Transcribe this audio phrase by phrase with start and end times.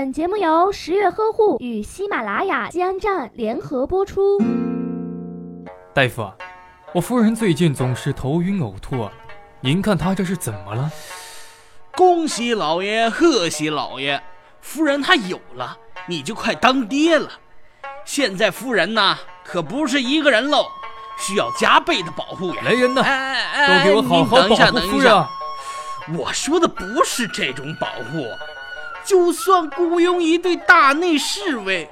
[0.00, 4.38] 本节目由十月呵护与喜马拉雅西安站联合播出。
[5.92, 6.30] 大夫，
[6.94, 9.10] 我夫人最近总是头晕呕吐，
[9.60, 10.88] 您看她这是怎么了？
[11.96, 14.22] 恭喜老爷，贺喜老爷，
[14.60, 17.28] 夫人她有了，你就快当爹了。
[18.04, 20.66] 现在夫人呐，可不是一个人喽，
[21.18, 22.62] 需要加倍的保护呀。
[22.64, 25.26] 来人呐，哎都给我好好保护夫人！
[26.16, 28.24] 我说的不是这种保护。
[29.08, 31.88] 就算雇佣一对大内侍卫，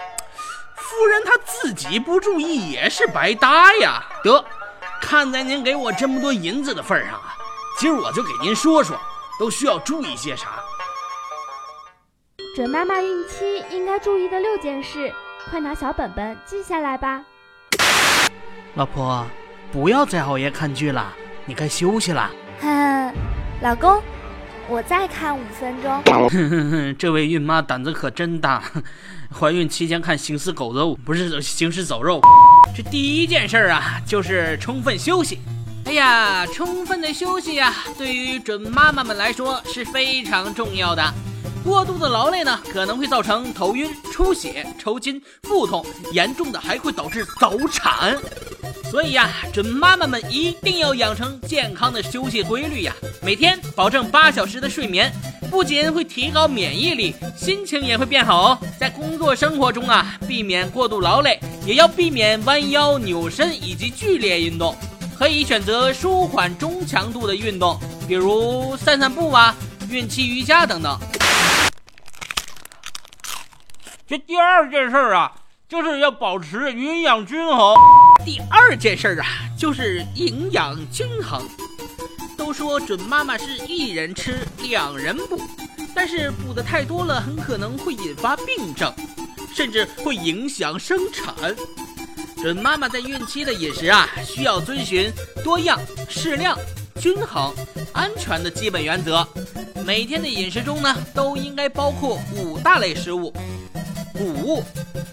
[0.76, 4.04] 夫人她自己不注意也是白搭呀。
[4.22, 4.44] 得，
[5.00, 7.34] 看在您给我这么多银子的份上啊，
[7.78, 9.00] 今儿我就给您说说，
[9.40, 10.62] 都需要注意些啥。
[12.54, 15.10] 准妈妈孕期应该注意的六件事，
[15.50, 17.22] 快拿小本本记下来吧。
[18.74, 19.26] 老婆，
[19.72, 21.10] 不要再熬夜看剧了，
[21.46, 22.30] 你该休息了。
[22.60, 23.14] 哼，
[23.62, 24.02] 老公。
[24.68, 26.02] 我再看五分钟。
[26.98, 28.62] 这位孕妈胆子可真大，
[29.32, 32.20] 怀孕期间看行尸狗肉，不是行尸走肉。
[32.76, 35.38] 这第一件事啊，就是充分休息。
[35.84, 41.14] 哎呀，充分的休息呀，对于准妈妈们来说是非常重要的。
[41.62, 48.16] 过度的劳累呢，可能会造成头晕、出血、抽筋、腹痛，严重的还会导致早产。
[48.90, 52.94] 所以呀，准妈妈们一定要养成健康的休息规律呀！
[53.20, 55.12] 每天保证八小时的睡眠，
[55.50, 58.58] 不仅会提高免疫力，心情也会变好哦。
[58.78, 64.74] 在工作生活中啊，避免过度劳累，也要避免弯腰、扭身以及剧烈运动，
[65.18, 69.54] 可以选择舒缓中强度的运动，比如散散步啊、
[69.90, 70.98] 孕期瑜伽等等。
[74.06, 75.32] 这第二件事儿啊。
[75.68, 77.74] 就是要保持营养均衡。
[78.26, 81.48] 第二件事啊，就是营养均衡。
[82.36, 85.40] 都说准妈妈是一人吃两人补，
[85.94, 88.92] 但是补的太多了，很可能会引发病症，
[89.54, 91.54] 甚至会影响生产。
[92.42, 95.08] 准妈妈在孕期的饮食啊，需要遵循
[95.44, 96.58] 多样、适量、
[97.00, 97.54] 均衡、
[97.92, 99.24] 安全的基本原则。
[99.84, 103.32] 每天的饮食中呢，都应该包括五大类食物。
[104.12, 104.64] 谷物、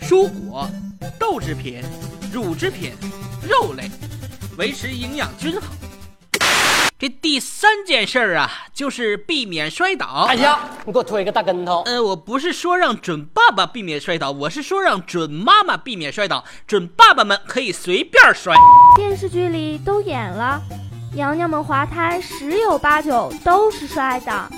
[0.01, 0.67] 蔬果、
[1.19, 1.83] 豆制品、
[2.33, 2.93] 乳制品、
[3.47, 3.91] 肉类，
[4.57, 5.61] 维持营养均衡。
[6.97, 10.25] 这第三件事儿啊，就是避免摔倒。
[10.27, 11.83] 大强，你给我推个大跟头。
[11.85, 16.43] 呃，我不是说让准爸爸避免摔倒，我是说让准妈妈避免摔倒。
[16.65, 18.55] 准爸爸们可以随便摔。
[18.95, 20.59] 电视剧里都演了，
[21.13, 24.49] 娘娘们滑胎十有八九都是摔的。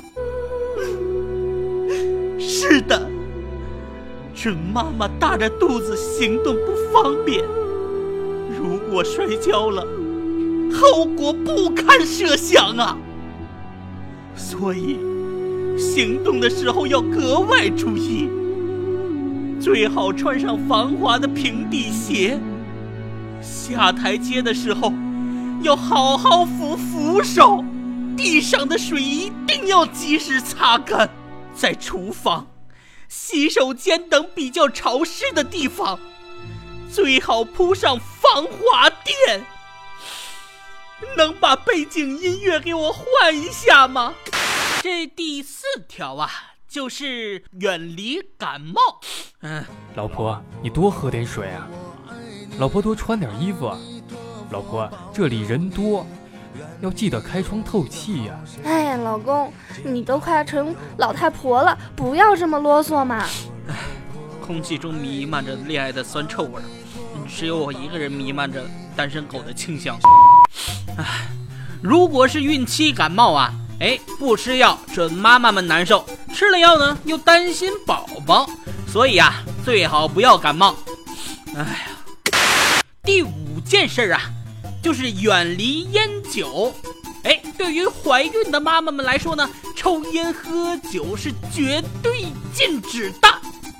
[2.39, 3.09] 是的。
[4.33, 7.43] 准妈妈大着肚子行动不方便，
[8.95, 9.85] 我摔跤了，
[10.71, 12.97] 后果不堪设想啊！
[14.37, 14.97] 所以
[15.77, 18.29] 行动的时候要格外注意，
[19.59, 22.39] 最好穿上防滑的平底鞋。
[23.41, 24.93] 下台阶的时候
[25.61, 27.65] 要好好扶扶手，
[28.15, 31.09] 地上的水一定要及时擦干。
[31.53, 32.47] 在厨房。
[33.09, 35.99] 洗手间等比较潮湿的地方，
[36.89, 37.99] 最好铺上
[38.33, 39.43] 防滑垫。
[41.17, 44.15] 能把背景音乐给我换一下吗？
[44.81, 46.29] 这第四条啊，
[46.67, 48.81] 就是远离感冒。
[49.41, 49.63] 嗯，
[49.95, 51.67] 老婆，你多喝点水啊。
[52.57, 53.77] 老婆，多穿点衣服啊。
[54.51, 56.05] 老婆，这里人多。
[56.79, 58.39] 要记得开窗透气呀！
[58.63, 59.51] 哎呀，老公，
[59.83, 63.27] 你都快成老太婆了，不要这么啰嗦嘛！
[63.67, 63.75] 哎，
[64.45, 66.63] 空气中弥漫着恋爱的酸臭味儿，
[67.27, 68.65] 只有我一个人弥漫着
[68.95, 69.97] 单身狗的清香。
[70.97, 71.27] 哎，
[71.81, 78.49] 如果是孕期感冒啊，哎，不吃药准妈妈们难受，吃了药呢又担心宝宝，
[78.87, 80.75] 所以啊，最好不要感冒。
[81.55, 84.21] 哎呀，第五件事啊。
[84.83, 86.71] 就是远离烟酒，
[87.23, 93.34] 哎，对于怀孕的妈妈们来说呢，抽烟喝酒是绝对禁止的，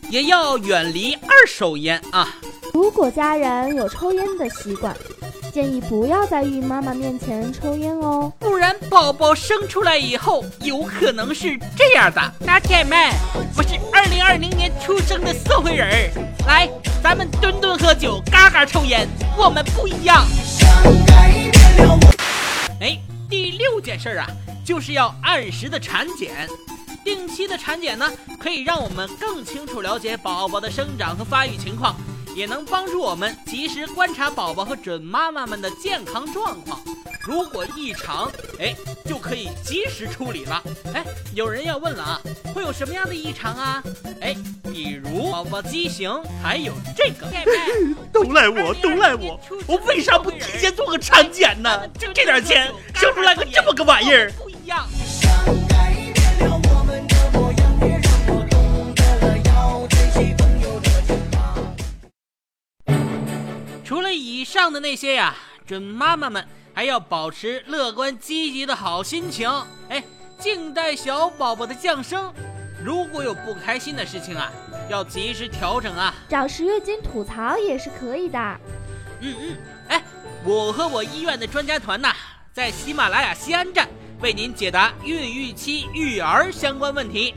[0.10, 2.36] 也要远离二手烟啊。
[2.74, 4.96] 如果家人有抽烟的习惯，
[5.54, 12.22] 建议不要在孕妈妈面前抽烟哦，不然宝宝生出来以后有可能是这样的。
[12.46, 12.98] 老铁们，
[13.56, 16.70] 我是二零二零年出生的社会人儿，来，
[17.02, 19.08] 咱们顿顿喝酒，嘎嘎抽烟，
[19.38, 20.26] 我们不一样。
[22.82, 23.00] 哎，
[23.30, 24.28] 第六件事啊，
[24.66, 26.50] 就是要按时的产检。
[27.06, 31.96] 定期的产检呢，可以让我们更清楚了解宝宝的生长和发育情况，
[32.36, 36.82] 也能帮助我们及时观察宝宝和准妈妈们的健康状况。
[37.22, 38.76] 如果异常，哎，
[39.06, 40.64] 就可以及时处理了。
[40.96, 41.06] 哎，
[41.36, 42.22] 有人要问了啊，
[42.56, 43.84] 会有什么样的异常啊？
[44.22, 46.12] 哎，比如宝宝畸形，
[46.42, 47.28] 还有这个，
[48.12, 51.88] 都赖我，都赖我，我为啥不提前做个产检呢？
[52.00, 54.88] 就这点钱，生出来个这么个玩意儿，不一样。
[64.36, 65.34] 以上的那些呀，
[65.66, 69.50] 准妈妈们还要保持乐观积极的好心情，
[69.88, 70.04] 哎，
[70.38, 72.34] 静待小宝宝的降生。
[72.84, 74.52] 如果有不开心的事情啊，
[74.90, 76.14] 要及时调整啊。
[76.28, 78.38] 找十月君吐槽也是可以的。
[79.22, 80.04] 嗯嗯，哎，
[80.44, 82.14] 我和我医院的专家团呐，
[82.52, 83.88] 在喜马拉雅西安站
[84.20, 87.34] 为您解答孕育期育儿相关问题。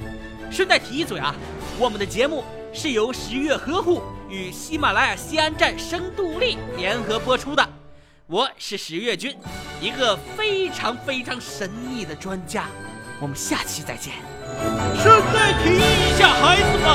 [0.50, 1.32] 顺带提一嘴啊，
[1.78, 2.42] 我们的节目
[2.74, 7.66] 是由十月呵护与喜马拉雅西安站生度力联合播出的。
[8.26, 9.34] 我是十月君，
[9.80, 12.66] 一个非常非常神秘的专家。
[13.20, 14.12] 我们下期再见。
[15.00, 16.88] 顺带提一下，孩子们，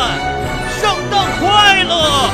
[0.80, 2.30] 圣诞快乐！